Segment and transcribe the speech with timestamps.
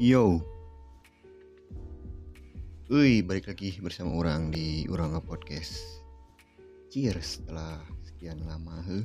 [0.00, 0.40] Yo.
[2.88, 5.76] Wih, balik lagi bersama orang di Uranga Podcast.
[6.88, 9.04] Cheers setelah sekian lama, he.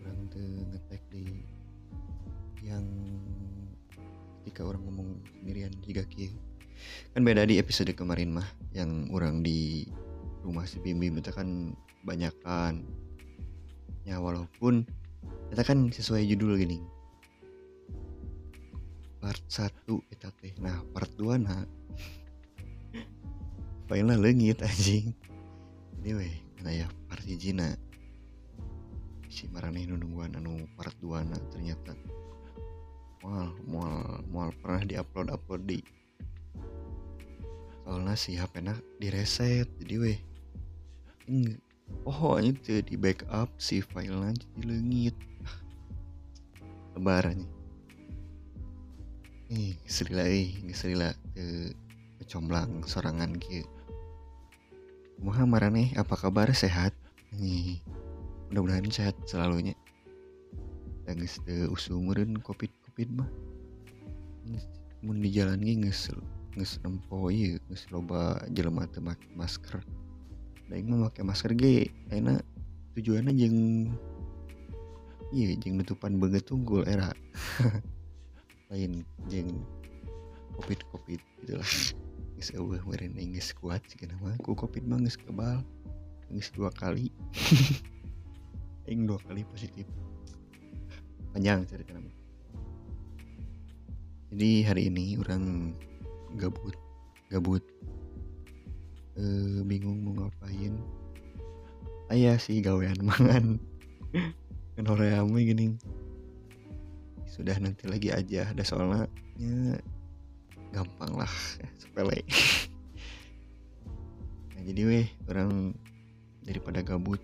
[0.00, 1.44] Orang tuh ngetek di
[2.64, 2.80] yang
[4.40, 6.32] ketika orang ngomong sendirian juga kia.
[7.12, 9.84] Kan beda di episode kemarin mah yang orang di
[10.48, 11.76] rumah si Bim Bim kan
[12.08, 12.88] banyak kan.
[14.08, 14.88] Ya walaupun
[15.52, 16.80] kita kan sesuai judul gini
[19.22, 20.50] part 1 eta teh.
[20.58, 21.62] Nah part 2 nah.
[23.86, 25.14] Filenya leungit anjing.
[26.02, 27.74] Weh nah ya part hijina
[29.30, 31.94] si marane nu nungguan anu part 2 na ternyata.
[33.22, 35.78] Mual mual mual pernah diupload upload di
[37.86, 40.18] soalnya si HP nak direset jadi weh.
[42.02, 45.16] Oh itu di backup si filenya jadi leungit.
[46.98, 47.61] Lebaran
[49.52, 51.76] nih selila eh selila ke
[52.24, 53.68] kecomblang sorangan kieu
[55.22, 56.50] Kumaha marane apa kabar?
[56.50, 56.90] Sehat?
[57.38, 57.78] Nih
[58.50, 59.70] mudah-mudahan sehat selalunya.
[61.06, 63.30] Dan geus teu usul meureun covid covid mah
[64.98, 66.10] mun di jalan ge geus
[66.58, 69.78] geus nempo ieu geus loba jelema teu make masker.
[70.66, 72.42] Da aing mah make masker ge ayeuna
[72.98, 73.94] tujuanna jeung
[75.30, 77.14] iya jeung nutupan beungeut tunggul era
[78.72, 79.60] lain jeung
[80.56, 81.20] covid covid
[81.52, 81.72] lah.
[82.40, 85.60] Geus eueuh meureun aing geus kuat cenah mah ku covid geus kebal
[86.32, 87.12] geus dua kali.
[88.88, 89.86] Aing dua kali positif.
[91.30, 92.10] Panjang cerita nama.
[94.34, 95.76] Jadi hari ini orang
[96.40, 96.74] gabut
[97.28, 97.62] gabut.
[99.20, 100.74] Eh bingung mau ngapain.
[102.10, 103.60] Ayah sih gawean mangan.
[104.74, 105.76] Kan horeame gini
[107.32, 108.52] sudah nanti lagi aja.
[108.52, 109.08] Ada soalnya
[109.40, 109.80] ya,
[110.76, 111.32] gampang lah
[111.80, 112.20] sepele.
[114.52, 115.74] Nah, jadi weh orang
[116.46, 117.18] daripada gabut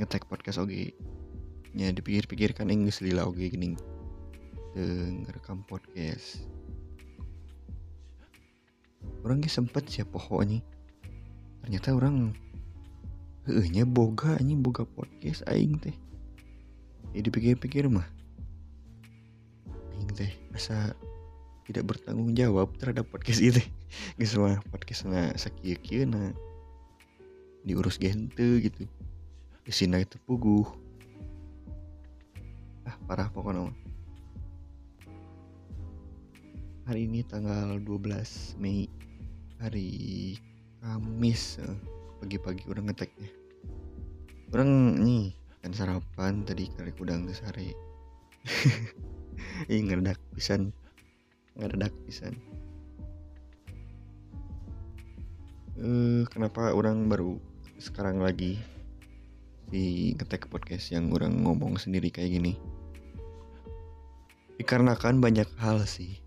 [0.00, 0.96] ngetek podcast oge.
[1.76, 3.76] Nya dipikir-pikir kan Inggris lila oge gini.
[4.72, 6.40] Ngerekam podcast.
[9.28, 10.64] Orang ge sempet sih pokoknya
[11.60, 12.32] ternyata orang
[13.44, 15.92] heuhnya boga anjing boga podcast aing teh.
[17.12, 18.08] Ya dipikir-pikir mah
[20.18, 20.98] teh asa
[21.70, 23.62] tidak bertanggung jawab terhadap podcast itu.
[24.18, 26.10] Geus mah podcastna sakieu-kieu
[27.62, 28.82] diurus gente gitu.
[29.62, 30.66] Isina itu puguh.
[32.82, 33.70] Ah parah pokoknya
[36.88, 38.90] hari ini tanggal 12 Mei
[39.62, 40.34] hari
[40.82, 41.78] Kamis eh,
[42.18, 43.30] pagi-pagi orang ngeteknya.
[44.50, 45.30] Orang nih
[45.62, 47.68] kan sarapan tadi kali udang ke sare
[49.72, 50.70] ih ngeredak pisan.
[51.58, 52.34] Ngeredak pisan.
[55.78, 57.38] Eh kenapa orang baru
[57.78, 58.58] sekarang lagi
[59.70, 62.58] di ngetek podcast yang orang ngomong sendiri kayak gini?
[64.58, 66.18] Dikarenakan banyak hal sih.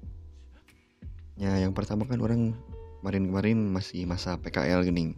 [1.36, 2.56] Ya yang pertama kan orang
[3.02, 5.18] kemarin-kemarin masih masa PKL gini.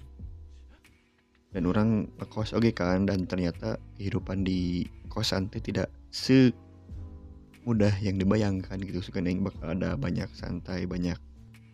[1.53, 3.05] Dan orang ngekos oke kan?
[3.05, 5.93] Dan ternyata kehidupan di kosan teh tidak
[7.63, 8.99] semudah yang dibayangkan gitu.
[8.99, 11.15] Suka yang bakal ada banyak santai banyak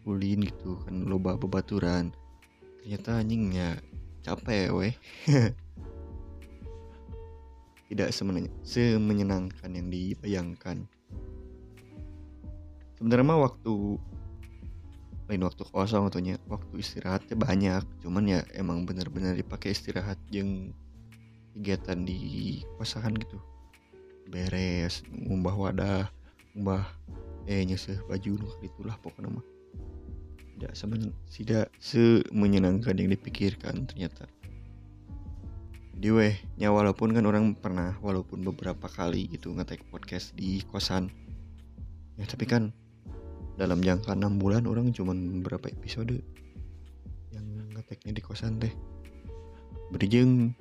[0.05, 2.13] ulin gitu kan loba bebaturan.
[2.85, 3.81] Ternyata anjingnya
[4.21, 4.93] capek weh.
[7.89, 10.85] Tidak semenye- semenyenangkan yang dibayangkan.
[13.01, 13.97] Sebenarnya mah waktu
[15.25, 17.81] lain waktu kosong atunya waktu istirahatnya banyak.
[18.05, 20.69] Cuman ya emang bener-bener dipakai istirahat yang
[21.57, 22.61] kegiatan di
[23.25, 23.41] gitu
[24.29, 26.05] beres ngumbah wadah
[26.53, 26.85] ngumbah
[27.49, 29.45] eh nyeseh baju nu itulah pokoknya mah.
[30.59, 34.29] Tidak semen, tidak semenyenangkan yang dipikirkan ternyata.
[35.97, 41.09] Jadi weh ya walaupun kan orang pernah walaupun beberapa kali gitu ngetek podcast di kosan.
[42.19, 42.69] Ya tapi kan
[43.57, 46.21] dalam jangka enam bulan orang cuman berapa episode
[47.33, 48.71] yang ngeteknya di kosan teh.
[49.89, 50.53] Berjeng.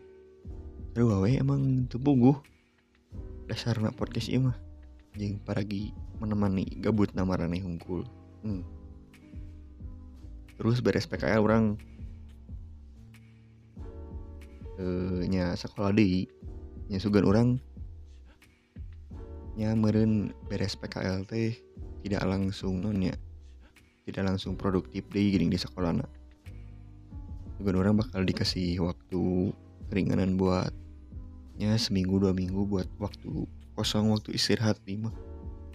[0.96, 2.38] Aduh wae emang tepuguh
[3.48, 4.56] dasar nak podcast ieu mah.
[5.16, 8.04] Jeung paragi menemani gabut nama raneh hungkul.
[8.44, 8.62] Hmm.
[10.58, 11.78] terus beres PKL orang.
[14.78, 16.28] Eh nya sekolah deui
[16.92, 17.48] nya sugan orang.
[19.56, 21.56] Nya meureun beres PKL teh
[22.04, 23.14] tidak langsung non ya
[24.06, 26.10] tidak langsung produktif deh gini di sekolah nak.
[27.58, 29.50] Juga orang bakal dikasih waktu
[29.90, 30.70] keringanan buat
[31.58, 33.44] ya seminggu dua minggu buat waktu
[33.74, 35.10] kosong waktu istirahat lima.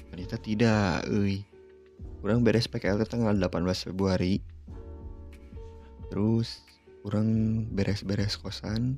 [0.07, 1.44] Ternyata tidak euy.
[2.24, 4.39] Kurang beres PKL tanggal 18 Februari.
[6.07, 6.63] Terus
[7.03, 7.27] kurang
[7.75, 8.95] beres-beres kosan.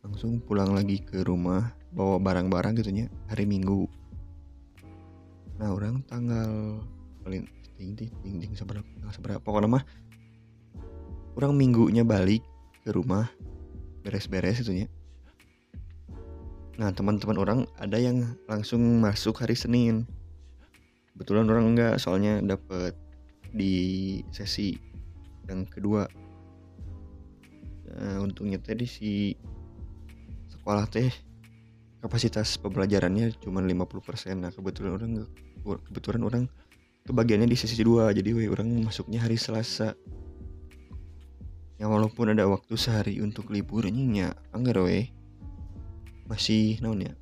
[0.00, 3.84] Langsung pulang lagi ke rumah bawa barang-barang gitunya hari Minggu.
[5.60, 6.80] Nah orang tanggal
[7.22, 7.44] paling
[7.76, 8.10] ting ting
[8.40, 9.84] ting seberapa seberapa pokoknya mah
[11.38, 12.42] orang minggunya balik
[12.82, 13.30] ke rumah
[14.02, 14.90] beres-beres itunya
[16.80, 20.08] nah teman-teman orang ada yang langsung masuk hari Senin.
[21.12, 22.96] Kebetulan orang enggak soalnya dapet
[23.52, 24.72] di sesi
[25.46, 26.08] yang kedua.
[27.92, 29.36] Nah, untungnya tadi si
[30.48, 31.12] sekolah teh
[32.00, 35.12] kapasitas pembelajarannya cuma 50% nah kebetulan orang
[35.86, 36.44] kebetulan orang
[37.06, 39.94] kebagiannya di sesi dua jadi we orang masuknya hari Selasa.
[41.78, 45.10] Ya walaupun ada waktu sehari untuk liburnya nya anggar we
[46.32, 47.12] masih naon ya?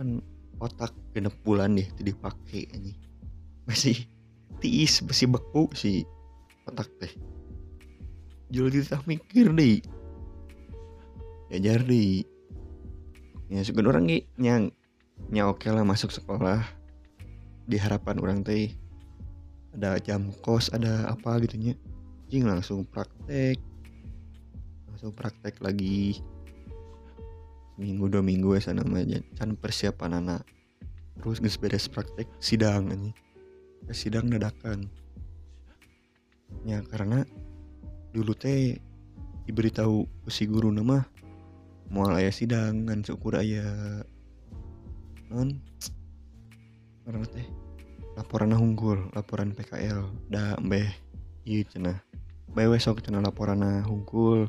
[0.00, 0.24] Kan
[0.56, 2.96] otak genep bulan deh tidak dipakai ini
[3.68, 3.96] masih
[4.60, 6.08] tiis masih beku si
[6.64, 7.12] otak teh.
[8.48, 9.84] Jual kita mikir deh.
[11.52, 12.24] Ya jadi
[13.52, 14.72] ya suka orang nih nyang
[15.28, 16.64] nya oke lah masuk sekolah.
[17.68, 18.72] Di harapan orang teh
[19.76, 21.74] ada jam kos ada apa gitu nya.
[22.32, 23.60] Jing langsung praktek.
[24.88, 26.24] Langsung praktek lagi
[27.80, 29.20] minggu dua minggu ya sana namanya.
[29.38, 30.42] Kan persiapan anak.
[31.18, 33.10] Terus nggak beres praktek sidang ini
[33.92, 34.88] sidang dadakan.
[36.64, 37.26] Ya karena
[38.14, 38.78] dulu teh
[39.44, 41.04] diberitahu si guru nama
[41.92, 44.00] mau ayah sidang kan syukur ayah
[45.28, 45.60] non
[47.04, 47.44] karena teh
[48.16, 50.88] laporan hunggul laporan PKL dah mbeh.
[51.44, 51.92] Iya cina
[52.56, 54.48] bae sok cina laporan hunggul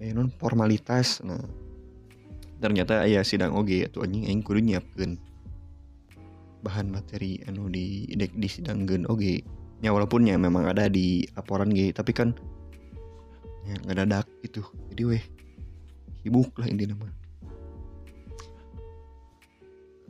[0.00, 1.40] eh non formalitas nah
[2.60, 5.20] ternyata ayah sidang oge atau anjing aing kudu nyiapkeun
[6.66, 9.46] bahan materi anu di dek di sidang gen oge.
[9.84, 12.34] Ya walaupun ya memang ada di laporan ge tapi kan
[13.68, 14.66] ya nggak dadak gitu.
[14.90, 15.24] Jadi weh
[16.24, 17.06] sibuk lah ini nama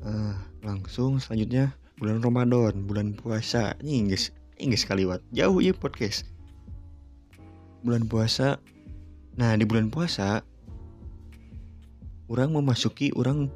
[0.07, 0.35] uh,
[0.65, 3.77] langsung selanjutnya bulan Ramadan bulan puasa.
[3.85, 6.25] Ini Inggris Inggris wat jauh ya podcast.
[7.85, 8.57] Bulan puasa
[9.37, 10.41] Nah di bulan puasa
[12.33, 13.53] orang memasuki orang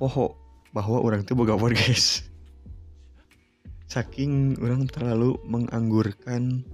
[0.00, 0.32] poho
[0.72, 2.24] bahwa orang itu boga podcast.
[3.92, 6.64] Saking orang terlalu menganggurkan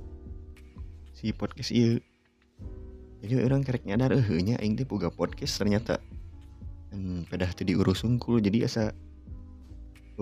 [1.10, 1.98] si podcast iya.
[3.18, 5.98] Jadi orang kerek nyadar eh nya aing boga podcast ternyata.
[6.94, 8.94] Dan pada tadi diurus sungkul jadi asa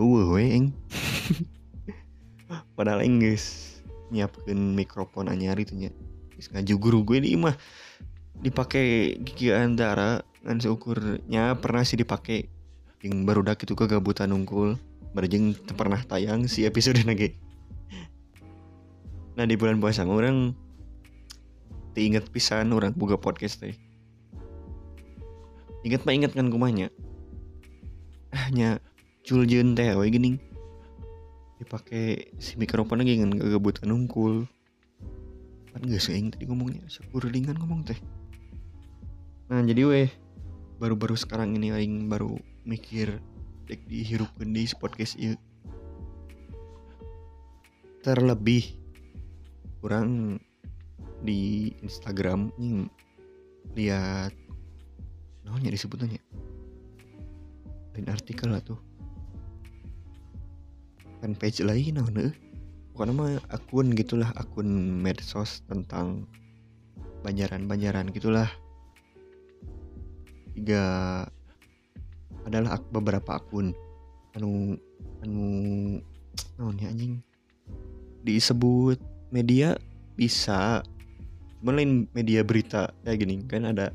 [0.01, 0.73] eueuh we aing.
[2.77, 3.77] Padahal aing geus
[4.49, 5.93] mikrofon anyar itu nya
[6.37, 7.57] Ngaju guru gue ini mah.
[8.37, 12.49] Dipakai gigi antara kan seukurnya pernah sih dipakai.
[13.01, 14.77] Yang baru dak itu kegabutan nungkul
[15.17, 17.33] berjeng pernah tayang si episode nage
[19.37, 20.57] nah di bulan puasa orang
[21.93, 23.77] diinget pisan orang buka podcast teh.
[25.85, 26.89] Inget mah inget kan kumanya
[28.33, 28.81] ahnya
[29.25, 30.41] culjen teh we gini
[31.61, 34.45] dipakai si mikrofon lagi kan kegabutan nungkul
[35.77, 36.89] kan gak sih tadi ngomongnya.
[37.13, 38.01] Ringan ngomong teh.
[39.53, 40.09] Nah jadi weh
[40.81, 42.33] baru-baru sekarang ini aing baru
[42.65, 43.21] mikir
[43.69, 45.37] dek dihirup di podcast ini
[48.01, 48.73] terlebih
[49.85, 50.41] kurang
[51.21, 52.89] di Instagram ini
[53.77, 54.33] lihat
[55.45, 56.17] namanya disebutnya
[57.93, 58.81] lain artikel lah tuh.
[61.21, 62.33] Fanpage lain nah
[62.97, 64.65] bukan nama akun gitulah akun
[65.05, 66.25] medsos tentang
[67.21, 68.49] banjaran-banjaran gitulah.
[70.57, 70.85] Tiga
[72.49, 73.77] adalah beberapa akun.
[74.33, 74.81] Anu
[75.21, 75.45] anu
[76.57, 77.21] naon ya anjing?
[78.25, 78.97] Disebut
[79.29, 79.77] media
[80.17, 80.81] bisa
[81.61, 83.45] cuma lain media berita kayak gini.
[83.45, 83.93] Kan ada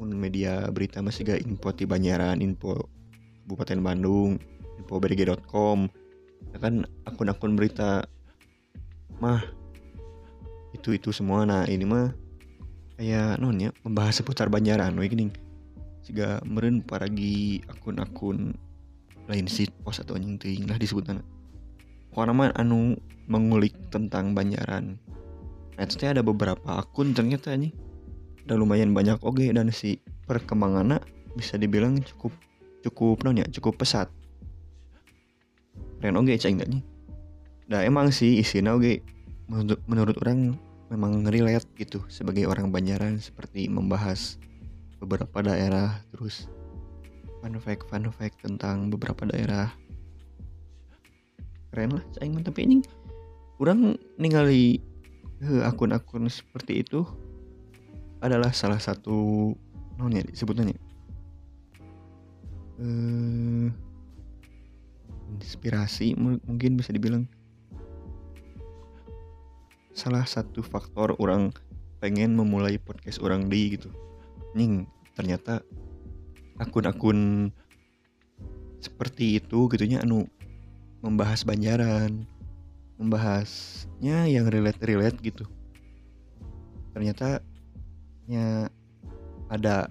[0.00, 2.88] media berita masih gak info di Banjaran info
[3.44, 4.40] Kabupaten Bandung
[4.80, 5.92] info bdg.com
[6.56, 8.08] ya kan akun-akun berita
[9.20, 9.44] mah
[10.74, 11.44] itu itu semua.
[11.44, 12.10] Nah ini mah
[12.96, 15.32] kayak non ya membahas seputar Banjaran we gini
[16.04, 18.56] jika meren paragi akun-akun
[19.28, 20.76] lain sit pos atau anjing ting lah
[22.10, 22.98] karena mah anu
[23.30, 24.98] mengulik tentang Banjaran.
[25.78, 27.70] Nah itu ada beberapa akun ternyata nih
[28.44, 29.46] udah lumayan banyak oke.
[29.54, 30.98] Dan si perkembangannya
[31.38, 32.34] bisa dibilang cukup
[32.82, 34.10] cukup non ya cukup pesat.
[36.02, 36.89] Keren oke ceng nih
[37.70, 38.98] Nah emang sih isinya oke
[39.46, 40.58] menurut, menurut orang
[40.90, 44.42] memang relate gitu sebagai orang Banjaran seperti membahas
[44.98, 46.50] beberapa daerah terus
[47.38, 49.70] fun fact fun fact tentang beberapa daerah.
[51.70, 52.82] Keren lah aing mah tapi anjing
[53.62, 54.82] orang ningali
[55.38, 57.06] eh, akun-akun seperti itu
[58.18, 59.54] adalah salah satu
[59.94, 60.74] namanya disebutnya
[62.82, 63.68] eh
[65.38, 67.30] inspirasi mu- mungkin bisa dibilang
[69.94, 71.50] salah satu faktor orang
[72.00, 73.90] pengen memulai podcast orang di gitu.
[74.56, 75.60] Ning ternyata
[76.56, 77.50] akun-akun
[78.80, 80.24] seperti itu gitunya anu
[81.04, 82.24] membahas Banjaran
[83.00, 85.44] membahasnya yang relate relate gitu.
[86.92, 87.44] Ternyata
[88.28, 88.68] nya
[89.48, 89.88] ada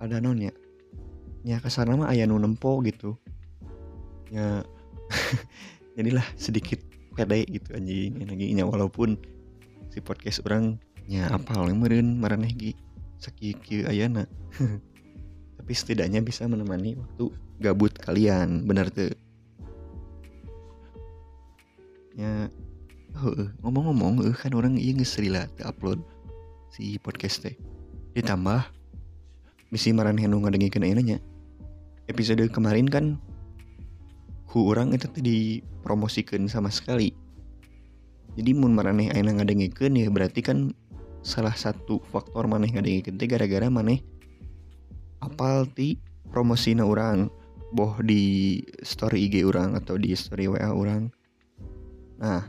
[0.00, 0.52] ada non ya
[1.44, 3.16] nya ke sana mah aya nu nempo gitu.
[4.32, 4.64] Ya
[5.96, 6.80] jadilah sedikit
[7.14, 9.16] pede gitu anjing lagi nya walaupun
[9.88, 12.72] si podcast orang nya apal meureun maraneh gi
[13.22, 14.26] sakieu ayana.
[15.58, 19.08] Tapi setidaknya bisa menemani waktu gabut kalian benar tuh
[22.14, 22.50] ya
[23.14, 26.02] heueuh, ngomong-ngomong kan orang iya geus rila teu upload
[26.70, 27.54] si podcast teh.
[28.14, 28.66] Ditambah
[29.70, 31.18] misi maraneh nu ngadengikeun ayeuna nya.
[32.10, 33.16] Episode kemarin kan
[34.54, 37.10] ku orang itu tuh dipromosikan sama sekali.
[38.38, 40.70] Jadi mun maraneh ayeuna ngadengikeun ya berarti kan
[41.26, 44.06] salah satu faktor maneh ngadengikeun teh gara-gara maneh
[45.18, 45.98] apal ti
[46.30, 47.26] promosina orang
[47.74, 51.10] boh di story IG orang atau di story WA orang
[52.20, 52.46] nah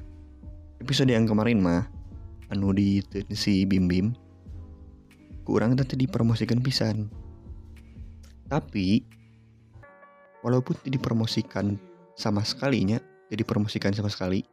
[0.78, 1.90] episode yang kemarin mah
[2.54, 3.02] anu di
[3.34, 4.14] si Bim Bim
[5.42, 7.10] ku orang teh dipromosikan pisan.
[8.46, 9.02] Tapi
[10.46, 14.44] walaupun dipromosikan sama sekalinya jadi promosikan sama sekali.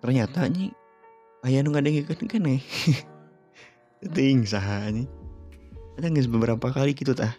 [0.00, 0.72] Ternyata nih
[1.48, 2.60] ayah nu ngadengikeun keneh
[4.16, 5.06] ting saha nih
[5.96, 7.32] ada nggak beberapa kali gitu tah.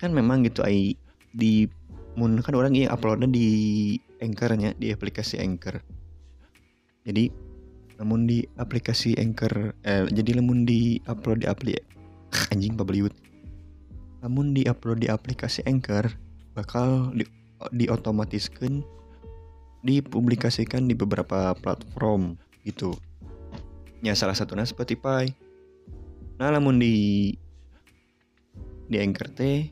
[0.00, 0.96] Kan memang gitu ai
[1.32, 1.68] di
[2.14, 3.48] mun kan orang yang uploadnya di
[4.20, 5.80] anchornya di aplikasi anchor.
[7.04, 7.44] Jadi
[7.98, 11.72] namun di aplikasi anchor eh, jadi namun di upload di apli
[12.50, 13.14] anjing pabeliut
[14.24, 16.10] namun di upload di aplikasi anchor
[16.56, 17.22] bakal di
[17.72, 18.84] diotomatiskan
[19.84, 22.96] dipublikasikan di beberapa platform gitu.
[24.00, 25.28] Ya salah satunya Spotify.
[26.40, 27.30] Nah namun di
[28.88, 29.68] di Anchor teh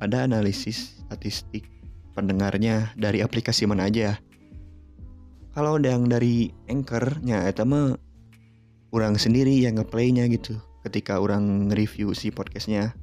[0.00, 1.68] ada analisis statistik
[2.16, 4.16] pendengarnya dari aplikasi mana aja.
[5.52, 7.98] Kalau yang dari Anchor-nya itu mah
[8.96, 10.56] orang sendiri yang ngeplaynya gitu.
[10.80, 12.96] Ketika orang nge-review si podcastnya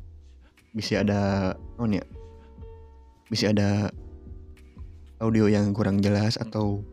[0.74, 2.06] bisa ada non ya
[3.30, 3.94] bisa ada
[5.18, 6.86] audio yang kurang jelas atau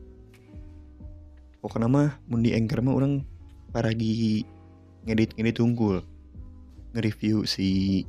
[1.61, 3.21] pokoknya mah mun di Anchor mah orang
[3.69, 4.45] paragi
[5.05, 6.01] ngedit ngedit unggul.
[6.97, 8.01] Nge-review si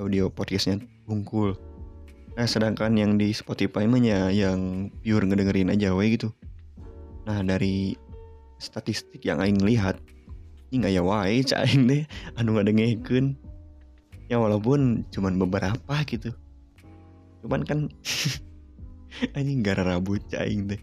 [0.00, 1.52] audio podcastnya unggul.
[2.36, 6.32] Nah sedangkan yang di Spotify mah ya yang pure ngedengerin aja we gitu.
[7.28, 7.92] Nah dari
[8.56, 10.00] statistik yang aing lihat
[10.72, 12.02] ini nggak ya wae cak aing deh.
[12.40, 13.36] Anu ngadengikeun
[14.32, 16.32] ya walaupun cuman beberapa gitu.
[17.44, 17.78] Cuman kan
[19.36, 20.80] anjing gara rambut aing teh.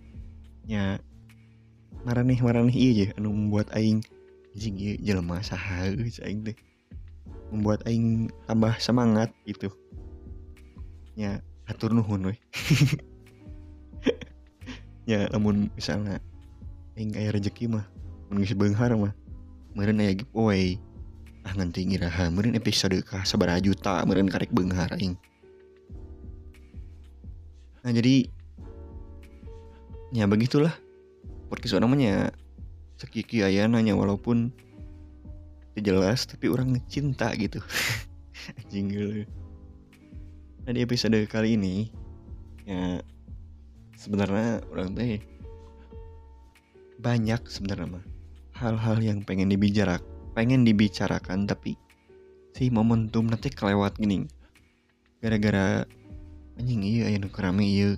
[0.65, 0.97] Nya
[2.03, 4.01] maraneh maraneh iya je anu membuat aing
[4.55, 6.57] anjing ieu jelema saha aing teh.
[7.53, 9.69] Membuat aing tambah semangat gitu.
[11.13, 12.35] Nya atur nuhun we
[15.09, 16.19] ya namun misalnya
[16.99, 17.87] aing aya rezeki mah
[18.27, 19.13] mun geus beunghar mah
[19.77, 20.79] meureun aya giveaway.
[21.43, 25.19] Ah nganti ngiraha meureun episode ka sabaraha juta meureun karek beunghar aing
[27.83, 28.27] Nah jadi
[30.15, 30.71] ya begitulah.
[31.51, 32.33] Podcast orang namanya
[32.97, 34.49] sekiki ayana nya walaupun
[35.77, 37.59] jelas tapi orang cinta gitu.
[38.73, 39.29] Gitu.
[40.65, 41.87] Nah di episode kali ini
[42.65, 42.99] ya
[43.95, 45.21] sebenarnya orang teh
[46.99, 48.05] banyak sebenarnya mah
[48.57, 51.77] hal-hal yang pengen dibicarakan pengen dibicarakan tapi
[52.57, 54.25] si momentum nanti kelewat gini.
[55.21, 55.85] Gara-gara
[56.59, 57.97] anjing iya aya nu kerame iya.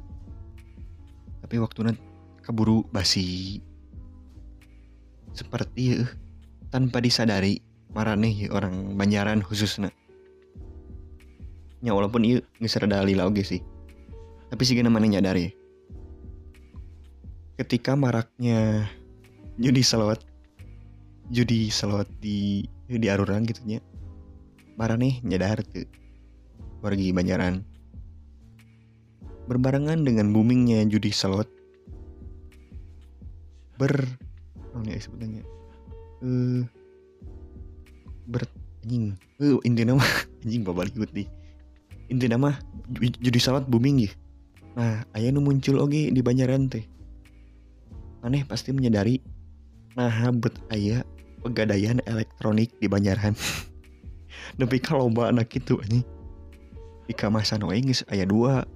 [1.43, 1.93] Tapi waktunya
[2.41, 3.59] keburu basi.
[5.35, 6.07] Seperti ya
[6.71, 7.59] tanpa disadari
[7.91, 9.91] marane orang Banjaran khususnya.
[11.83, 13.61] Ya walaupun iya geus rada lila oge sih.
[14.49, 15.51] Tapi sih gana mana nyadari?
[17.55, 18.89] Ketika maraknya
[19.55, 20.19] judi selawat
[21.31, 23.79] judi selawat di di aruran gitu nya
[24.77, 25.87] marane nyadar tuh
[26.85, 27.63] wargi Banjaran
[29.45, 31.49] berbarengan dengan boomingnya judi slot
[33.75, 33.91] ber
[34.71, 35.43] oh nih sebutannya.
[36.23, 36.63] Eh
[38.25, 38.47] ber
[38.83, 39.19] anjing.
[39.41, 40.03] Eh inti nama
[40.43, 41.27] anjing babal ikut nih.
[42.07, 42.55] Inti nama
[42.97, 44.11] judi slot booming ya
[44.75, 46.83] nah ayah nu muncul oge di Banjaran teh.
[48.27, 49.23] Aneh pasti menyadari
[49.95, 51.07] nah bet ayah
[51.39, 53.31] pegadaian elektronik di Banjaran
[54.59, 56.03] tapi kalau mbak anak itu ini
[57.07, 58.67] di kamasan wae geus aya dua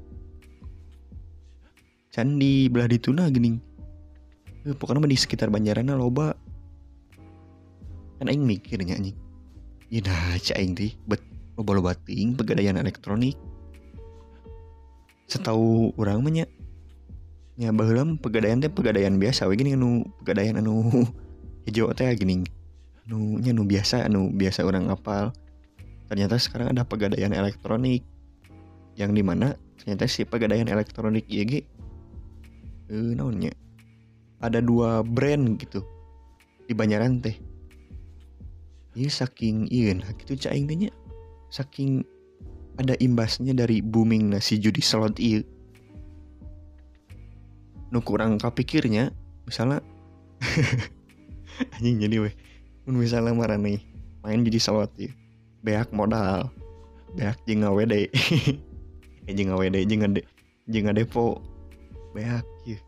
[2.09, 3.57] candi belah dituna gini.
[4.67, 6.35] Eh, pokoknya di sekitar Banjaran loba
[8.19, 9.15] kan aing mikirnya anjing.
[9.87, 11.23] Ya nah aing teh bet
[11.55, 13.39] loba-loba ting pegadaian elektronik.
[15.31, 16.45] Setahu orang mah nya
[17.55, 17.71] nya
[18.19, 20.83] pegadaian teh pegadaian biasa we gini anu pegadaian anu
[21.65, 22.43] hijau teh gini.
[23.07, 25.31] Anu nya anu biasa anu biasa orang ngapal.
[26.11, 28.03] Ternyata sekarang ada pegadaian elektronik.
[28.99, 31.63] Yang di mana ternyata si pegadaian elektronik IEG
[32.89, 33.53] eh naonnya
[34.41, 35.85] ada dua brand gitu.
[36.65, 37.37] Di Banjaran teh.
[38.97, 40.89] Iya saking iya nah gitu caing tanya
[41.53, 42.01] saking
[42.81, 45.45] ada imbasnya dari booming nasi judi slot iya.
[47.93, 49.13] Nu kurang kapikirnya
[49.45, 49.85] misalnya
[51.77, 52.33] anjing jadi weh.
[52.89, 53.81] Mun misalnya marah nih
[54.25, 55.13] main jadi slot iya.
[55.61, 56.49] Beak modal
[57.13, 58.09] beak jeung ngawede.
[59.29, 60.25] Eh jeung ngawede jeung ngade
[60.69, 61.37] ngadepo
[62.15, 62.79] beak ieu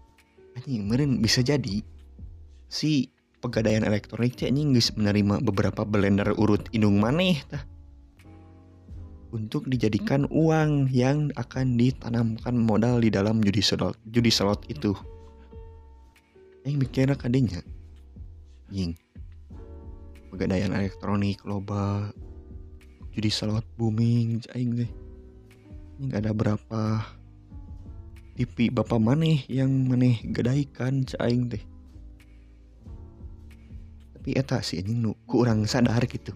[0.58, 1.84] anjing meureun bisa jadi
[2.72, 3.12] si
[3.42, 7.64] pegadaian elektronik teh anjing geus menerima beberapa blender urut indung maneh tah
[9.32, 14.92] untuk dijadikan uang yang akan ditanamkan modal di dalam judi slot judi slot itu.
[16.62, 17.62] Yang mikirnya kadinya,
[18.70, 18.94] ying
[20.30, 22.14] pegadaian elektronik loba
[23.16, 24.86] judi slot booming aing.
[26.02, 27.02] Ini ada berapa
[28.42, 31.62] TV bapak maneh yang maneh gadaikan aing teh.
[34.18, 36.34] Tapi eta sih anjing nu kurang sadar gitu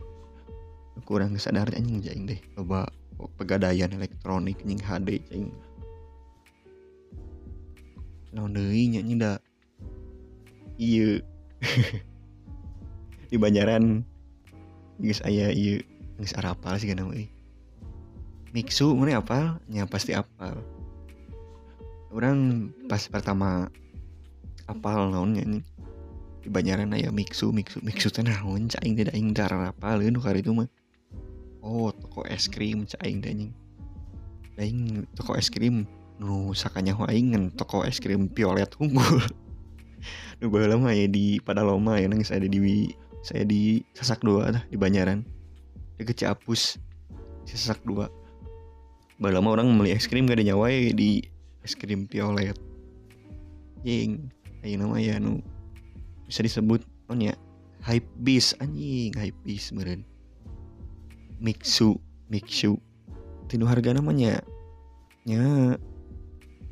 [1.02, 2.86] kurang sadar anjing jaing deh coba
[3.42, 5.50] pegadaian elektronik anjing HD cing
[8.38, 9.22] naon deui nya anjing
[10.78, 11.26] ieu.
[13.34, 14.06] Di Banjaran
[15.02, 15.82] geus aya ieu
[16.22, 17.26] geus arapal sih kana euy
[18.54, 19.58] Mixu mana apal?
[19.74, 20.75] Ya pasti apal.
[22.14, 23.70] Orang pas pertama
[24.66, 25.64] apal naonnya nih
[26.46, 30.46] di Banjaran aya Mixu Mixu Mixu teh naon cai tidak aing darah apal nu kali
[30.46, 30.70] itu mah?
[31.66, 33.54] Oh toko es krim cak aing anjing.
[34.62, 35.90] Aing toko es krim
[36.22, 39.26] nu sakanya aing ngan toko es krim violet unggul.
[40.38, 42.94] Nu baheula mah ya di pada loma ya nang saya di
[43.26, 45.26] saya di sasak dua dah di Banjaran
[45.98, 46.78] deket Ciapus
[47.50, 48.06] sasak dua.
[49.18, 51.26] Baheula mah orang beli es krim gak ada nyawa ya di
[51.66, 52.54] es krim violet
[53.82, 54.30] jing
[54.62, 55.42] ayo nama ya nu.
[56.30, 57.34] Bisa disebut oh ya
[57.86, 60.06] hype beast anjing hype beast meren
[61.42, 61.98] Mixu
[62.30, 62.78] Mixu.
[63.50, 64.42] Tinu harga namanya?
[65.26, 65.78] Nya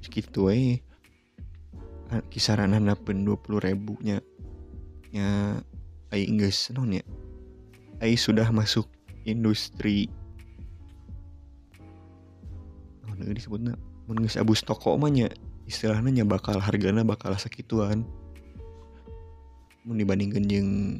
[0.02, 0.82] segitu eh
[2.34, 4.22] kisaran hanapeun dua ribu nya.
[5.14, 5.62] Nya
[6.10, 7.06] ai geus non ya?
[8.02, 8.90] Ai sudah masuk
[9.30, 10.10] industri.
[13.06, 13.78] Oh disebutnya
[14.08, 15.32] mun geus abus toko mah nya
[15.64, 18.04] istilahnya nya bakal hargana bakal sakituan
[19.88, 21.00] mun dibandingkan jeung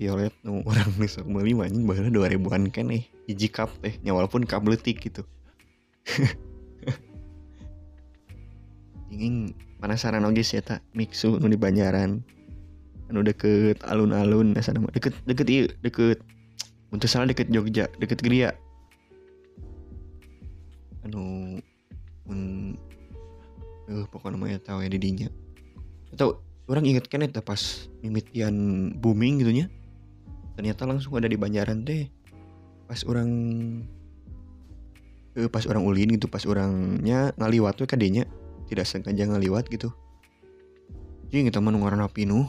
[0.00, 4.16] violet nu orang bisa beli anjing baheula dua ribuan kan nih hiji cup teh nya
[4.16, 5.22] walaupun cup letik gitu.
[9.12, 12.24] Ingin penasaran oge sih tak mixu nu di Banjaran.
[13.12, 16.24] Anu deket alun-alun nah sana deket deket iya deket
[16.88, 18.56] untuk salah deket Jogja deket Gria
[21.02, 21.41] anu
[23.90, 25.28] uh, pokoknya namanya tahu ya didinya.
[26.12, 28.54] Atau orang inget kan eta pas mimitian
[29.00, 29.66] booming gitu nya
[30.54, 32.06] ternyata langsung ada di Banjaran teh.
[32.86, 33.30] Pas orang
[35.36, 38.28] eh, pas orang ulin gitu pas orangnya ngaliwat tuh kadenya
[38.68, 39.90] tidak sengaja ngaliwat gitu.
[41.32, 42.44] Jadi teman ngaran api nu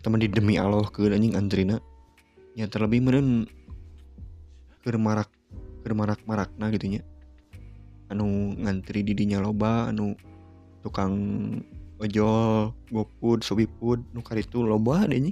[0.00, 1.78] teman di demi Allah ke anjing antrina
[2.58, 3.46] ya terlebih meren
[4.82, 5.30] ke marak
[5.84, 7.00] ke marak marakna gitu nya.
[8.08, 10.16] Anu ngantri didinya loba anu
[10.82, 11.14] tukang
[12.02, 15.30] ojol gopud sobipud nukar itu loba adanya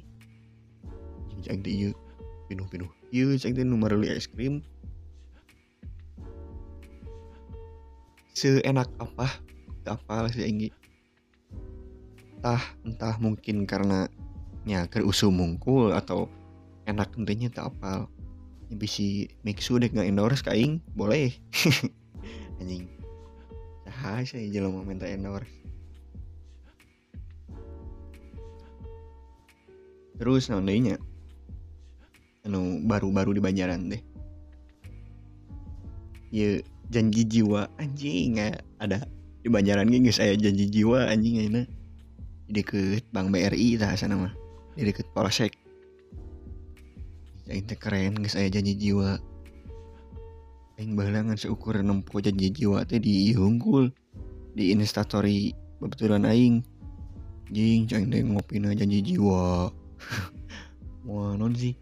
[1.40, 1.92] cang di ieu
[2.46, 2.90] pinuh-pinuh.
[3.10, 4.60] Ieu cang teh nu mareli es krim
[8.36, 9.26] seenak apa
[9.84, 10.68] apa sih inggi
[12.38, 14.06] entah entah mungkin karena
[14.64, 16.30] nya usum mungkul atau
[16.86, 18.06] enak tentunya tak apa
[18.70, 21.34] bisa mixu dek nggak endorse kaing boleh.
[22.62, 22.99] Anjing
[23.90, 25.50] sah saya jelema minta endorse.
[30.20, 31.00] Terus nondenya
[32.44, 34.02] anu baru-baru di Banjaran deh.
[36.30, 36.60] Ya
[36.92, 39.08] janji jiwa anjing nggak ada
[39.40, 41.64] di Banjaran ge saya janji jiwa anjing ayeuna
[42.46, 44.34] di deket Bank BRI tah sana mah.
[44.76, 45.56] Di deket Polsek.
[47.48, 49.18] Teh keren geus aya janji jiwa
[50.80, 53.92] Aing baheula seukur nempo janji jiwa teh di hungkul
[54.56, 56.64] di instastory babaturan aing.
[57.52, 59.68] Jing cang teh ngopina janji jiwa.
[61.04, 61.76] Wah non sih.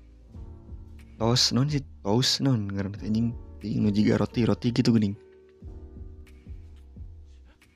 [1.15, 1.79] Tos non sih.
[2.03, 2.67] Tos non.
[2.75, 3.31] Ngaran anjing
[3.63, 5.15] anjing nu jiga roti roti gitu geuning.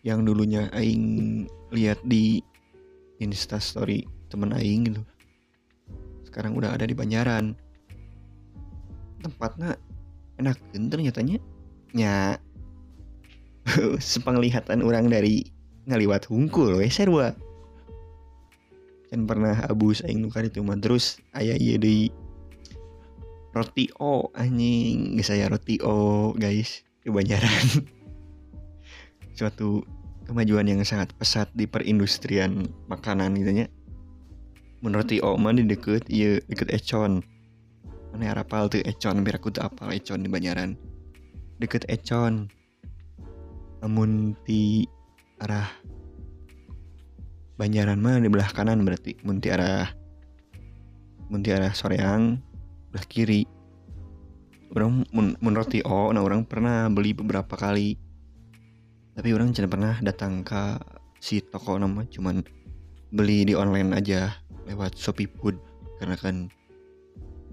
[0.02, 2.42] Yang dulunya aing lihat di
[3.22, 5.06] Insta story temen aing gitu.
[6.26, 7.54] Sekarang udah ada di Banjaran
[9.22, 9.78] tempatnya
[10.42, 10.58] enak
[10.90, 11.38] ternyatanya
[11.94, 12.36] nya
[14.12, 15.46] sepenglihatan orang dari
[15.86, 17.34] ngaliwat hungkul we serwa.
[19.12, 22.08] Kan pernah abus aing nukar itu mah terus ayah iya di
[23.52, 25.14] roti o anjing.
[25.20, 27.86] Geus saya roti o guys di Banjaran.
[29.38, 29.84] Suatu
[30.24, 33.66] kemajuan yang sangat pesat di perindustrian makanan gitu nya.
[34.82, 37.22] Menurut Oma di deket iya deket Econ
[38.12, 40.76] mana arapal tuh Econ biar aku tuh apal Econ di Banjaran
[41.56, 42.50] deket Econ.
[43.82, 44.86] Namun di
[45.42, 45.66] arah
[47.56, 49.16] Banjaran mah di belah kanan berarti.
[49.22, 49.86] Munti arah
[51.30, 52.42] munti arah Soreang
[52.90, 53.46] belah kiri.
[54.74, 56.10] Orang menurut O.
[56.10, 57.94] Nah orang pernah beli beberapa kali.
[59.12, 60.80] Tapi orang tidak pernah datang ke
[61.22, 62.42] si toko nama cuman
[63.12, 64.32] beli di online aja
[64.66, 65.60] lewat Shopee Food.
[66.00, 66.50] Karena kan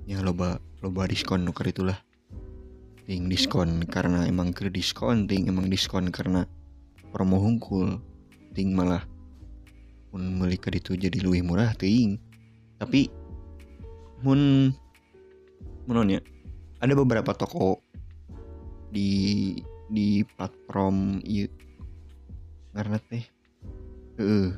[0.10, 2.02] ya loba loba diskon nuker itulah.
[3.06, 6.50] Ting diskon karena emang ke diskon ting emang diskon karena
[7.14, 8.02] promo hungkul
[8.58, 9.06] ting malah
[10.10, 12.18] mun beli ke itu jadi lebih murah ting.
[12.82, 13.06] Tapi
[14.26, 14.74] mun
[15.86, 16.26] menonnya
[16.82, 17.78] ada beberapa toko
[18.90, 19.54] di
[19.94, 21.46] di platform iya
[22.74, 23.26] karena teh
[24.18, 24.50] uh,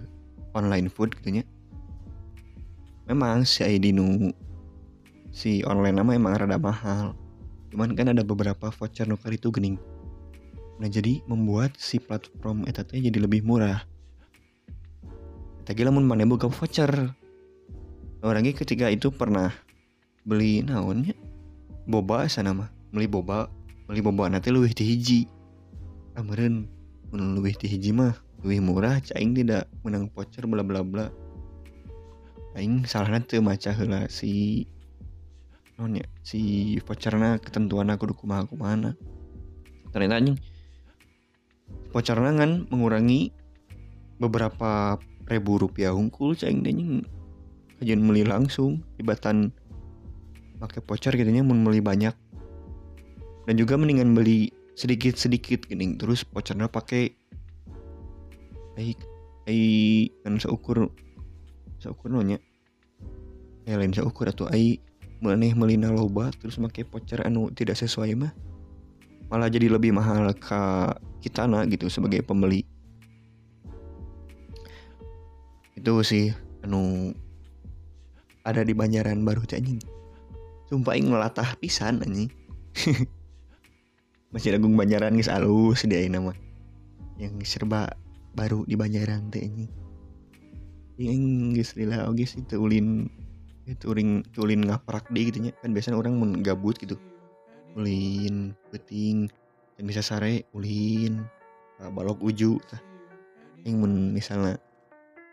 [0.56, 1.44] online food gitunya.
[3.12, 3.92] Memang si ID
[5.32, 7.16] si online nama emang rada mahal.
[7.72, 9.80] Cuman kan ada beberapa voucher nukar itu gening.
[10.78, 13.80] Nah jadi membuat si platform etatnya jadi lebih murah.
[15.64, 16.92] Kita gila mun mana buka voucher?
[18.22, 19.50] Orangnya ketika itu pernah
[20.28, 21.18] beli naonnya
[21.90, 23.48] boba sana mah beli boba.
[23.88, 25.22] Beli boba nanti lebih di hiji.
[26.14, 26.68] Kemarin
[27.16, 28.14] lebih di hiji mah
[28.44, 31.08] lebih murah caing tidak menang voucher bla bla bla.
[32.60, 34.68] Aing salah nanti maca hela si
[35.82, 38.94] non ya si voucherna ketentuan aku duku mah aku mana
[39.90, 40.38] ternyata anjing
[41.90, 43.34] voucherna kan mengurangi
[44.22, 47.02] beberapa ribu rupiah hungkul caing anjing.
[47.82, 49.50] Kajian beli langsung ibatan
[50.62, 52.14] pakai voucher gitu nya mau beli banyak.
[53.50, 57.10] Dan juga mendingan beli sedikit-sedikit gini terus vouchernya pakai
[58.80, 58.96] ai
[59.50, 59.62] ai
[60.24, 60.88] kan seukur
[61.82, 62.40] seukur nonya
[63.68, 64.80] ya lain seukur atau ai
[65.22, 68.34] meneh melina loba terus pakai voucher anu tidak sesuai mah
[69.32, 70.62] malah jadi lebih mahal ke
[71.24, 72.68] kita nah gitu sebagai pembeli.
[75.78, 76.36] Itu sih
[76.68, 77.16] anu
[78.44, 79.80] ada di Banjaran baru anjing.
[80.68, 82.28] Sumpah ing melatah pisan anjing.
[84.36, 86.36] Masih Agung Banjaran guys alus dia nama
[87.16, 87.94] yang serba
[88.36, 89.68] baru di Banjaran teh ini
[90.96, 93.12] yang guys lila oke sih ulin
[93.70, 96.98] itu ring ulin ngaprak deh gitu kan biasanya orang mau gabut gitu.
[97.78, 99.30] Ulin peting
[99.78, 101.22] dan bisa sare ulin
[101.94, 102.82] balok uju tah.
[103.62, 104.58] Yang mun misalnya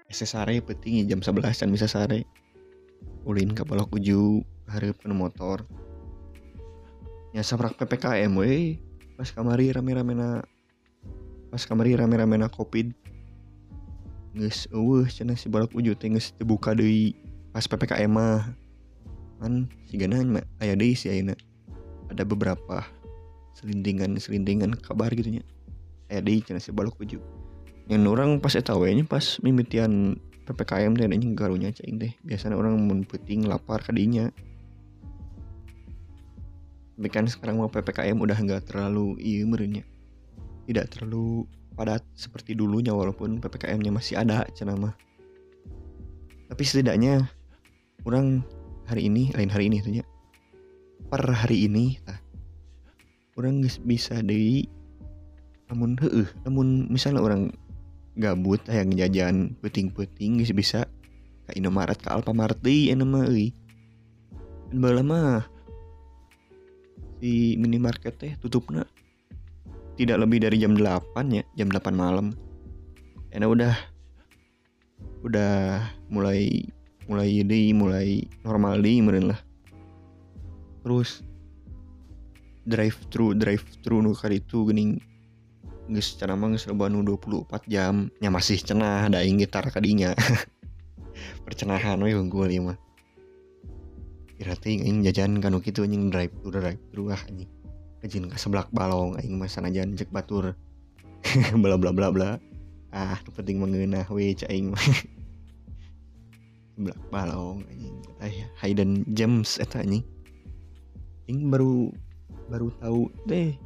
[0.09, 2.25] ese sare peting jam 11 kan bisa sare.
[3.25, 5.64] Ulin ke balok uju harap motor.
[7.33, 8.81] Ya sabrak PPKM weh.
[9.17, 10.29] Pas kamari rame-rame na
[11.49, 12.93] pas kamari rame-rame na covid.
[14.37, 16.77] Nges uh cina si balak ujut nges dibuka
[17.59, 18.55] pas ppkm mah.
[19.42, 20.23] Kan si gana
[20.62, 21.35] ayah deh si ayana
[22.07, 22.87] ada beberapa
[23.59, 25.42] selindingan selindingan kabar gitu nya.
[26.07, 27.21] Deh cina si balak ujut
[27.88, 33.09] yang orang pas etawenya pas mimitian ppkm dan ini garunya cing deh biasanya orang mun
[33.49, 34.29] lapar kadinya
[37.01, 39.88] tapi kan sekarang mau ppkm udah nggak terlalu iya merenya
[40.68, 44.92] tidak terlalu padat seperti dulunya walaupun ppkm-nya masih ada cenama
[46.53, 47.25] tapi setidaknya
[48.07, 48.45] orang
[48.87, 50.05] hari ini lain hari ini tuhnya
[51.09, 52.21] per hari ini nah,
[53.39, 54.67] orang bisa dari
[55.69, 56.29] namun heeh.
[56.49, 57.53] Namun misalnya orang
[58.19, 60.89] gabut yang jajan puting-puting bisa
[61.47, 63.29] ke Indomaret ke Alfamart deui anu mah
[64.69, 65.49] dan mah
[67.23, 68.85] si minimarket teh tutupna
[69.97, 72.35] tidak lebih dari jam 8 ya jam 8 malam.
[73.29, 73.75] Karena udah
[75.23, 75.55] udah
[76.09, 76.65] mulai
[77.09, 79.40] mulai ini mulai normal di meren lah.
[80.85, 81.25] Terus
[82.68, 85.01] drive thru drive thru nu itu gening
[85.88, 88.12] geus cenah mah geus loba nu 24 jam.
[88.21, 90.12] Nya masih cenah da aing gitar kadinya.
[91.49, 92.79] Percenahan we unggul ieu mah.
[94.37, 97.49] Kira teh aing jajan kanu kitu anjing drive thru drive thru ah anjing.
[98.05, 100.53] Kajin ka seblak balong aing mah sanajan cek batur.
[101.64, 102.31] Bla bla bla bla.
[102.92, 104.77] Ah penting mengeunah we cai aing
[106.79, 107.99] seblak balong anjing.
[108.23, 110.07] Aya hidden gems eta anjing.
[111.27, 111.91] Aing baru
[112.47, 113.59] baru tahu deh.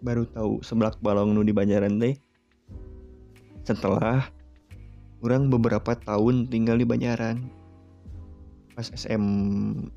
[0.00, 2.16] Baru tahu seblak balong nu di Banjaran teh
[3.64, 4.24] setelah
[5.24, 7.48] orang beberapa tahun tinggal di Banjaran
[8.76, 9.88] pas SMK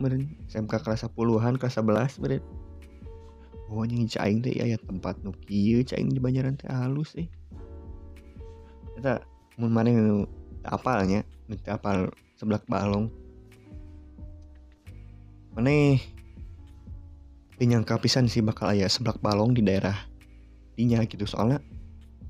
[0.00, 2.40] meren SMK kelas 10-an kelas 11 meren
[3.68, 7.28] oh yang caing teh aya tempat nu kieu caing di Banjaran teh halus eh.
[8.96, 9.20] Eta
[9.60, 10.24] mun maneh
[10.70, 11.24] apalnya?
[11.68, 13.08] Apal seblak balong.
[15.56, 15.98] Maneh
[17.58, 19.96] dinyangka pisan sih bakal aya seblak balong di daerah
[20.78, 21.26] dinya gitu.
[21.26, 21.58] Soalnya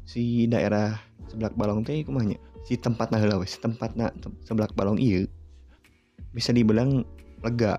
[0.08, 0.96] si daerah
[1.28, 4.08] seblak balong teh kumanya si tempat nah heula si tempat nah
[4.48, 5.28] seblak balong iya
[6.32, 7.04] bisa dibilang
[7.44, 7.76] lega.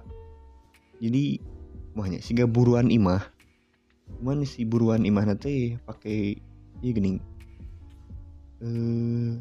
[1.01, 1.41] Jadi
[1.99, 3.19] kumanya si buruan imah
[4.19, 6.39] cuman si buruan imah nanti pakai
[6.79, 7.19] iya gini
[8.63, 9.35] eh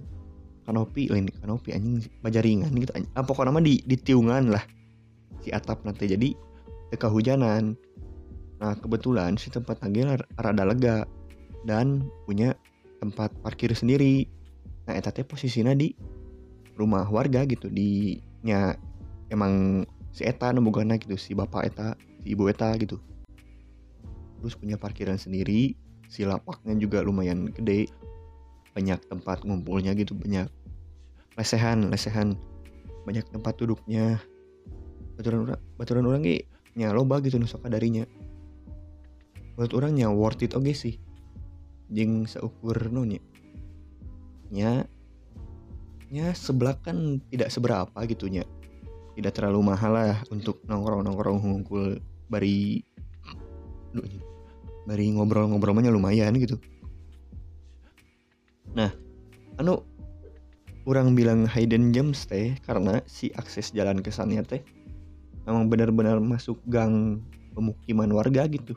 [0.69, 3.13] kanopi lain kanopi anjing bajaringan gitu anjing.
[3.17, 4.61] Ah, pokoknya mah di di tiungan lah
[5.41, 6.37] si atap nanti jadi
[6.93, 7.73] teka hujanan
[8.59, 11.07] Nah kebetulan si tempat nagel rada lega
[11.63, 12.59] dan punya
[12.99, 14.27] tempat parkir sendiri.
[14.91, 15.95] Nah etatnya posisinya di
[16.75, 18.75] rumah warga gitu di nya
[19.31, 19.83] emang
[20.15, 22.99] si eta nemugana gitu si bapak eta si ibu eta gitu.
[24.39, 25.75] Terus punya parkiran sendiri,
[26.07, 27.91] si lapaknya juga lumayan gede,
[28.71, 30.47] banyak tempat ngumpulnya gitu banyak
[31.39, 32.35] lesehan lesehan.
[33.07, 34.19] Banyak tempat duduknya.
[35.15, 36.23] Baturan orang baturan orang
[36.75, 38.05] nya loba gitu nusok darinya.
[39.55, 40.99] Menurut orangnya worth it oke sih.
[41.89, 43.23] Jeng seukur nunya
[44.51, 44.85] nya.
[46.11, 48.43] Nya sebelah kan tidak seberapa gitunya
[49.19, 51.99] tidak terlalu mahal lah untuk nongkrong nongkrong ngumpul
[52.31, 52.87] bari
[54.87, 56.55] bari ngobrol-ngobrolnya lumayan gitu.
[58.79, 58.95] Nah
[59.59, 59.83] anu
[60.89, 64.65] orang bilang hidden gems teh karena si akses jalan ke sana teh
[65.45, 67.21] memang benar-benar masuk gang
[67.53, 68.73] pemukiman warga gitu.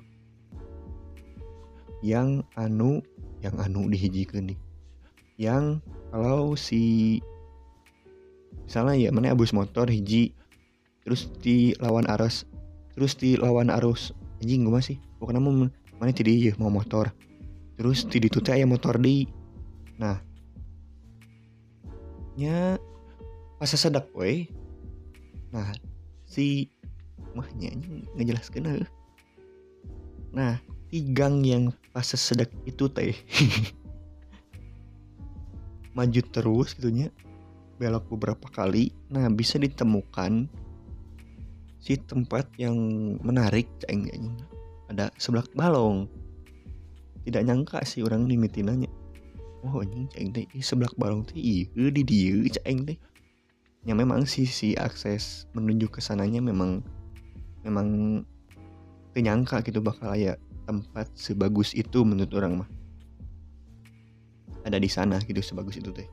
[2.04, 3.00] Yang anu
[3.40, 4.60] yang anu dihijikan nih.
[5.40, 5.80] Yang
[6.12, 7.18] kalau si
[8.68, 10.36] misalnya ya mana abus motor hiji
[11.08, 12.44] terus di lawan arus
[12.94, 14.12] terus di lawan arus
[14.44, 15.56] anjing gue masih pokoknya mau
[15.96, 17.08] mana tidak ya mau motor.
[17.80, 19.24] Terus di itu teh motor di.
[19.96, 20.31] Nah
[22.36, 22.80] nya
[23.60, 24.48] pas sedak we
[25.52, 25.68] nah
[26.24, 26.72] si
[27.36, 27.76] mahnya
[28.16, 28.88] ngejelaskan
[30.32, 30.60] nah
[30.92, 33.16] tigang yang pas sesedek itu teh
[35.96, 37.12] maju terus gitunya
[37.82, 38.94] belok beberapa kali.
[39.10, 40.46] Nah bisa ditemukan
[41.82, 42.78] si tempat yang
[43.26, 43.66] menarik
[44.86, 46.06] ada sebelah balong.
[47.26, 48.91] Tidak nyangka sih orang nimitin nanya
[49.64, 50.46] oh ini ceng teh.
[50.60, 52.98] Sebelah balong teh iya di dia ceng teh.
[53.86, 56.86] Yang memang sih si akses menuju ke sananya memang
[57.66, 58.22] memang
[59.14, 60.38] penyangka gitu bakal ya
[60.70, 62.70] tempat sebagus itu menurut orang mah.
[64.62, 66.06] Ada di sana gitu sebagus itu teh.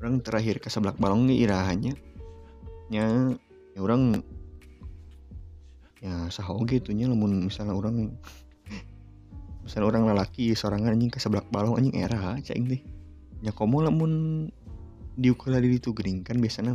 [0.00, 1.94] Orang terakhir ke sebelah balong irahannya
[2.90, 3.06] nya
[3.78, 4.18] ya orang
[6.02, 8.18] ya sahoge gitu nya misalnya orang
[9.70, 12.82] misalnya orang lelaki seorang anjing ke sebelah balong anjing era cing teh
[13.46, 14.50] nya komo lamun
[15.14, 16.74] diukur dari itu gening kan biasanya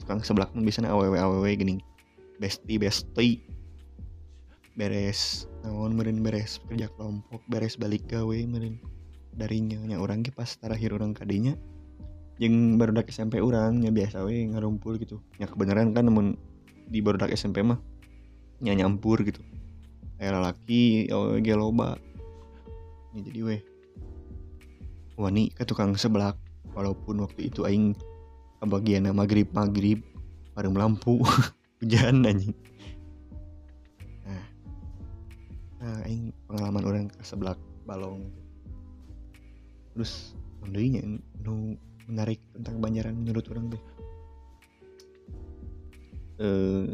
[0.00, 1.84] tukang sebelah biasanya aww aww gening
[2.40, 3.44] besti besti.
[4.72, 8.80] Beres naon meren beres kerja kelompok beres balik gawe meren
[9.36, 11.52] darinya nya orang ki pas terakhir orang kadinya
[12.40, 15.20] jeng baru dak SMP orang nya biasa we ngarumpul gitu.
[15.36, 16.40] Nya kebenaran kan namun
[16.88, 17.76] di baru dak SMP mah
[18.64, 19.44] nya nyampur gitu.
[20.16, 22.00] Kayak laki oh geloba
[23.16, 23.56] ya jadi we
[25.20, 26.32] wani ke tukang sebelah
[26.72, 27.92] walaupun waktu itu aing
[28.62, 30.00] kebagian maghrib maghrib
[30.54, 31.20] bareng lampu
[31.80, 32.56] hujan anjing.
[34.24, 34.44] Nah.
[36.04, 37.56] Ini pengalaman orang ke sebelah
[37.88, 38.28] balong.
[39.96, 41.00] Terus mendainya
[41.40, 41.74] nu
[42.10, 43.82] menarik tentang Banjaran menurut orang deh
[46.40, 46.88] eh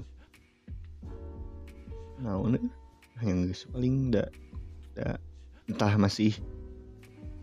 [2.20, 2.58] naon
[3.22, 4.28] yang paling da,
[4.92, 5.16] da
[5.66, 6.34] entah masih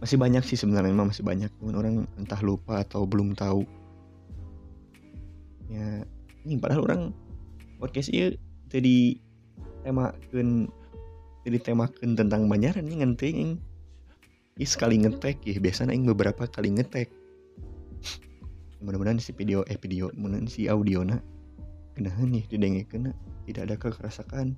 [0.03, 1.51] masih banyak sih sebenarnya memang masih banyak.
[1.59, 3.63] Cuman orang entah lupa atau belum tahu.
[5.71, 6.03] Ya
[6.43, 7.01] ini padahal orang
[7.79, 8.35] podcast ini
[8.67, 9.19] jadi
[9.87, 10.67] temakan
[11.43, 13.59] jadi temakan tentang banyaran ini ngenting
[14.53, 17.07] ini sekali ngetek ya biasanya yang beberapa kali ngetek.
[18.83, 21.23] Mudah-mudahan si video eh video mudah si audio na
[21.95, 23.11] genahan nih didengar kena
[23.47, 24.57] tidak ada kekerasakan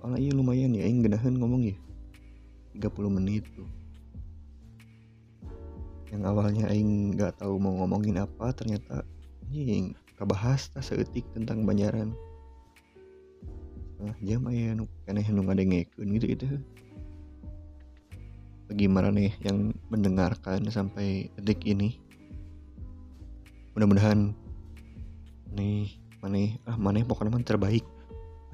[0.00, 1.76] kalau iya lumayan ya yang genahan ngomong ya
[2.76, 3.68] 30 menit tuh.
[6.12, 9.02] Yang awalnya aing nggak tahu mau ngomongin apa ternyata
[9.50, 12.16] ini kabahas tak seetik tentang banyaran
[13.96, 16.44] nah jam aya nu keneh nu ngadengekeun gitu gitu
[18.68, 21.96] bagaimana nih yang mendengarkan sampai detik ini
[23.72, 24.36] mudah-mudahan
[25.56, 27.84] nih mana ah mana pokoknya man terbaik.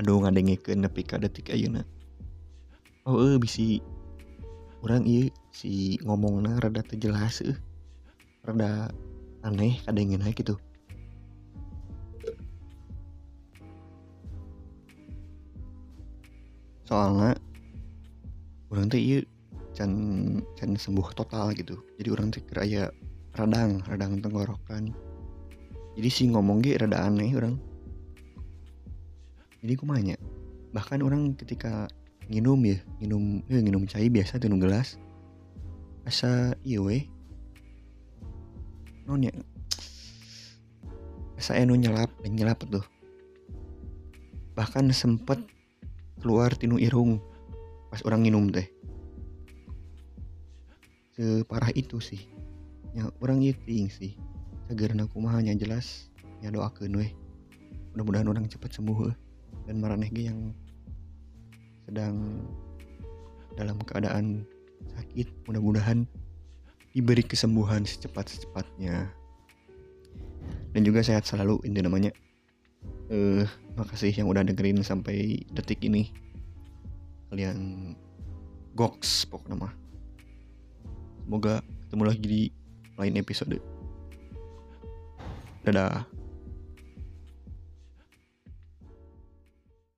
[0.02, 1.86] Aduh ngadengekeun nepi ka detik ayeuna.
[3.06, 3.78] Oh eh bisi
[4.82, 7.56] orang iya si ngomongnya rada terjelas eh.
[8.42, 8.90] Rada
[9.46, 10.54] aneh kadangin aja gitu
[16.92, 17.32] soalnya
[18.68, 19.18] orang tuh iya
[19.72, 19.92] can
[20.60, 21.80] can sembuh total gitu.
[21.96, 22.84] Jadi orang tuh kira ya
[23.32, 24.92] radang radang tenggorokan.
[25.96, 27.56] Jadi si ngomong gitu rada aneh orang.
[29.64, 30.16] Jadi kumanya
[30.76, 31.88] bahkan orang ketika
[32.32, 34.96] nginum ya nginum ya nginum cai biasa tuh gelas.
[36.08, 37.04] Asa iya weh.
[39.04, 39.30] Non ya
[41.36, 42.82] asa enu nyelap dan nyelap tuh.
[44.56, 45.44] Bahkan sempet
[46.24, 47.20] keluar tinu irung
[47.92, 48.64] pas orang nginum teh.
[51.12, 52.24] Separah itu sih.
[52.96, 54.16] Ya orang yiting sih.
[54.72, 56.08] Segar aku mahanya jelas
[56.40, 57.12] ya doakan weh.
[57.92, 59.16] Mudah-mudahan orang cepat sembuh eh.
[59.68, 60.56] dan maraneh yang
[61.92, 62.40] sedang
[63.52, 64.48] dalam keadaan
[64.96, 66.08] sakit mudah-mudahan
[66.96, 69.12] diberi kesembuhan secepat-cepatnya.
[70.72, 72.08] Dan juga sehat selalu ini namanya.
[73.12, 76.08] Eh uh, makasih yang udah dengerin sampai detik ini.
[77.28, 77.92] Kalian
[78.72, 79.72] goks pokoknya mah.
[81.28, 82.42] Semoga ketemu lagi di
[82.96, 83.60] lain episode.
[85.68, 86.08] Dadah